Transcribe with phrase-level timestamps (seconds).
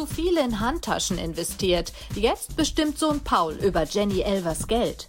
[0.00, 1.92] zu viel in Handtaschen investiert.
[2.14, 5.06] Jetzt bestimmt Sohn Paul über Jenny Elvers Geld.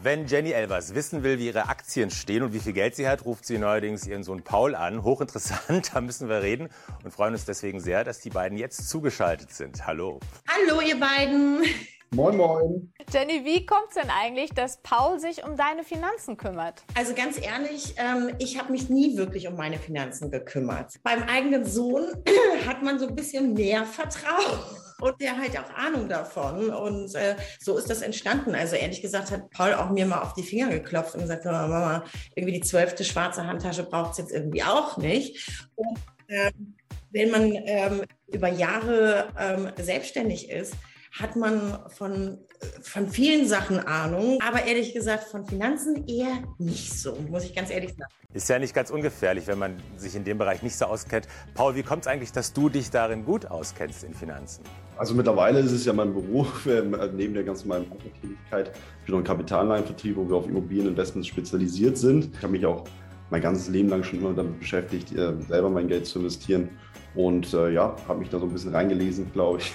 [0.00, 3.26] Wenn Jenny Elvers wissen will, wie ihre Aktien stehen und wie viel Geld sie hat,
[3.26, 5.02] ruft sie neuerdings ihren Sohn Paul an.
[5.02, 6.70] Hochinteressant, da müssen wir reden
[7.04, 9.86] und freuen uns deswegen sehr, dass die beiden jetzt zugeschaltet sind.
[9.86, 10.20] Hallo.
[10.48, 11.62] Hallo, ihr beiden.
[12.10, 12.92] Moin, moin.
[13.12, 16.84] Jenny, wie kommt es denn eigentlich, dass Paul sich um deine Finanzen kümmert?
[16.94, 20.94] Also ganz ehrlich, ähm, ich habe mich nie wirklich um meine Finanzen gekümmert.
[21.02, 22.06] Beim eigenen Sohn
[22.66, 24.60] hat man so ein bisschen mehr Vertrauen
[25.00, 26.70] und der hat auch Ahnung davon.
[26.70, 28.54] Und äh, so ist das entstanden.
[28.54, 32.04] Also ehrlich gesagt hat Paul auch mir mal auf die Finger geklopft und gesagt, Mama,
[32.34, 35.66] irgendwie die zwölfte schwarze Handtasche braucht es jetzt irgendwie auch nicht.
[35.74, 36.76] Und ähm,
[37.10, 40.74] wenn man ähm, über Jahre ähm, selbstständig ist,
[41.20, 42.38] hat man von,
[42.82, 47.70] von vielen Sachen Ahnung, aber ehrlich gesagt von Finanzen eher nicht so, muss ich ganz
[47.70, 48.10] ehrlich sagen.
[48.34, 51.26] Ist ja nicht ganz ungefährlich, wenn man sich in dem Bereich nicht so auskennt.
[51.54, 54.62] Paul, wie kommt es eigentlich, dass du dich darin gut auskennst in Finanzen?
[54.98, 56.82] Also mittlerweile ist es ja mein Beruf, äh,
[57.14, 57.86] neben der ganzen meiner
[58.20, 62.30] Tätigkeit, ich bin noch ein Kapitalanleihenvertrieb, wo wir auf Immobilieninvestments spezialisiert sind.
[62.34, 62.84] Ich habe mich auch
[63.30, 66.68] mein ganzes Leben lang schon immer damit beschäftigt, äh, selber mein Geld zu investieren.
[67.14, 69.72] Und äh, ja, habe mich da so ein bisschen reingelesen, glaube ich.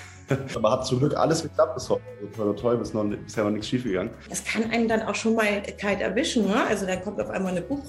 [0.55, 2.03] Aber hat zum Glück alles geklappt bis heute.
[2.37, 4.11] War toll, bis noch, bisher noch nichts schiefgegangen.
[4.29, 6.47] Das kann einen dann auch schon mal kalt erwischen.
[6.47, 6.63] Ne?
[6.67, 7.81] Also dann kommt auf einmal eine Buch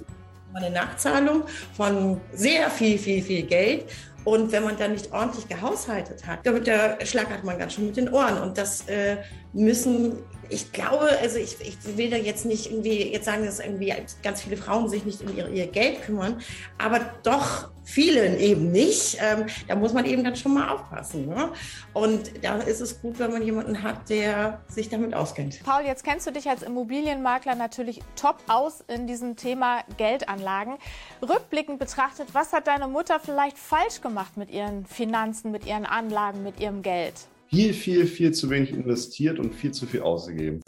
[0.54, 3.86] eine Nachzahlung von sehr viel, viel, viel Geld.
[4.24, 7.96] Und wenn man dann nicht ordentlich gehaushaltet hat, wird der schlagert man ganz schön mit
[7.96, 8.38] den Ohren.
[8.38, 9.16] Und das äh,
[9.52, 10.18] müssen,
[10.52, 14.42] ich glaube, also ich, ich will da jetzt nicht irgendwie jetzt sagen, dass irgendwie ganz
[14.42, 16.42] viele Frauen sich nicht um ihr, ihr Geld kümmern,
[16.78, 19.16] aber doch vielen eben nicht.
[19.20, 21.26] Ähm, da muss man eben dann schon mal aufpassen.
[21.26, 21.50] Ne?
[21.94, 25.62] Und da ist es gut, wenn man jemanden hat, der sich damit auskennt.
[25.64, 30.76] Paul, jetzt kennst du dich als Immobilienmakler natürlich top aus in diesem Thema Geldanlagen.
[31.22, 36.42] Rückblickend betrachtet, was hat deine Mutter vielleicht falsch gemacht mit ihren Finanzen, mit ihren Anlagen,
[36.42, 37.14] mit ihrem Geld?
[37.52, 40.62] Viel, viel, viel zu wenig investiert und viel zu viel ausgegeben.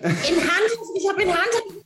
[0.00, 1.84] In Hand, ich habe in Hand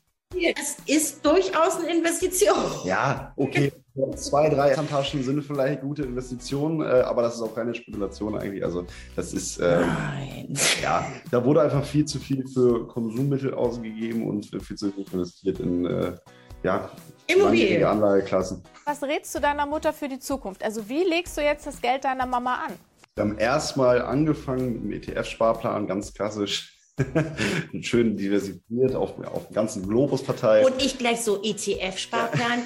[0.56, 2.56] es ist durchaus eine Investition.
[2.84, 3.72] Ja, okay.
[4.16, 8.64] Zwei, drei Handtaschen sind vielleicht gute Investitionen, äh, aber das ist auch keine Spekulation eigentlich.
[8.64, 10.54] Also das ist äh, Nein.
[10.82, 15.60] ja, da wurde einfach viel zu viel für Konsummittel ausgegeben und viel zu wenig investiert
[15.60, 16.16] in äh,
[16.64, 16.90] ja,
[17.28, 17.84] Immobilien.
[17.84, 18.62] Anlageklassen.
[18.84, 20.64] Was rätst du deiner Mutter für die Zukunft?
[20.64, 22.72] Also wie legst du jetzt das Geld deiner Mama an?
[23.16, 26.76] Wir haben erstmal angefangen mit dem ETF-Sparplan, ganz klassisch
[27.80, 30.66] schön diversifiziert auf, auf dem ganzen Globus verteilt.
[30.66, 32.62] Und ich gleich so ETF-Sparplan.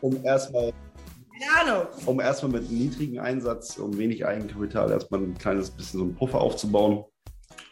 [0.00, 0.72] um erstmal
[2.06, 6.40] um erstmal mit niedrigem Einsatz, um wenig Eigenkapital erstmal ein kleines bisschen so einen Puffer
[6.40, 7.04] aufzubauen.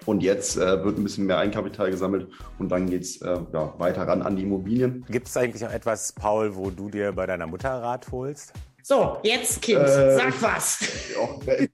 [0.07, 2.29] Und jetzt äh, wird ein bisschen mehr Eigenkapital gesammelt
[2.59, 5.05] und dann geht es äh, ja, weiter ran an die Immobilien.
[5.09, 8.53] Gibt es eigentlich auch etwas, Paul, wo du dir bei deiner Mutter Rat holst?
[8.83, 10.81] So, jetzt, Kind, äh, sag was.
[11.15, 11.67] Ja,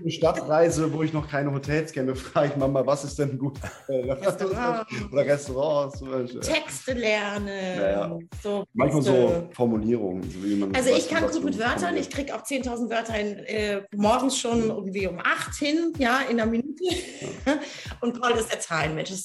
[0.00, 3.58] eine Stadtreise, wo ich noch keine Hotels kenne, frage ich Mama, was ist denn gut?
[3.88, 4.86] Restaurant.
[5.12, 6.00] Oder Restaurants.
[6.40, 7.48] Texte lernen.
[7.48, 10.22] Ja, So Manchmal so Formulierungen.
[10.22, 11.96] So also ich kann gut mit Wörtern.
[11.96, 16.40] Ich kriege auch 10.000 Wörter in, äh, morgens schon irgendwie um 8 hin, ja, in
[16.40, 16.84] einer Minute.
[16.84, 17.58] Ja.
[18.00, 19.10] Und Paul ist der Zahlenmensch.
[19.10, 19.24] Das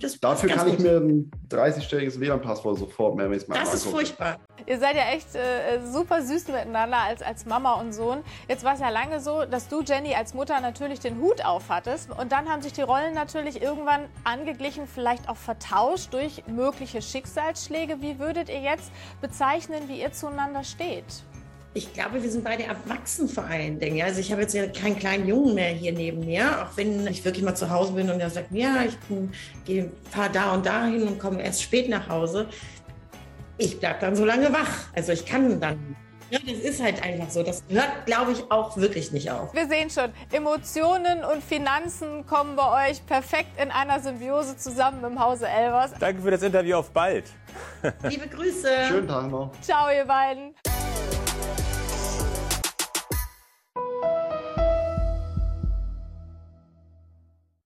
[0.00, 4.38] das Dafür kann ich mir ein 30-stelliges WLAN-Passwort sofort mehr Das mal ist furchtbar.
[4.66, 8.22] Ihr seid ja echt äh, super süß miteinander als, als Mama und Sohn.
[8.48, 11.64] Jetzt war es ja lange so, dass du, Jenny, als Mutter natürlich den Hut auf
[11.68, 12.10] hattest.
[12.10, 18.00] Und dann haben sich die Rollen natürlich irgendwann angeglichen, vielleicht auch vertauscht durch mögliche Schicksalsschläge.
[18.00, 21.04] Wie würdet ihr jetzt bezeichnen, wie ihr zueinander steht?
[21.76, 24.00] Ich glaube, wir sind beide erwachsen vor allen Dingen.
[24.00, 27.24] Also ich habe jetzt ja keinen kleinen Jungen mehr hier neben mir, auch wenn ich
[27.24, 28.96] wirklich mal zu Hause bin und er sagt, ja, ich
[30.10, 32.46] fahre da und da hin und komme erst spät nach Hause.
[33.58, 34.88] Ich bleibe dann so lange wach.
[34.94, 35.96] Also ich kann dann
[36.30, 37.42] ja, das ist halt einfach so.
[37.42, 39.54] Das hört, glaube ich, auch wirklich nicht auf.
[39.54, 45.20] Wir sehen schon, Emotionen und Finanzen kommen bei euch perfekt in einer Symbiose zusammen im
[45.20, 45.92] Hause Elvers.
[46.00, 46.76] Danke für das Interview.
[46.76, 47.26] Auf bald.
[48.08, 48.68] Liebe Grüße.
[48.88, 49.52] Schönen Tag noch.
[49.60, 50.54] Ciao, ihr beiden.